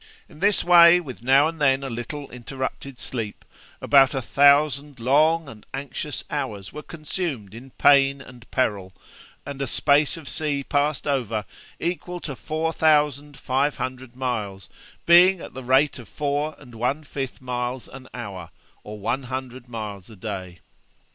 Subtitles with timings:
[0.27, 3.45] In this way, with now and then a little interrupted sleep,
[3.79, 8.93] about a thousand long and anxious hours were consumed in pain and peril,
[9.45, 11.45] and a space of sea passed over
[11.79, 14.69] equal to four thousand five hundred miles,
[15.05, 18.49] being at the rate of four and one fifth miles an hour,
[18.83, 20.61] or one hundred miles a day.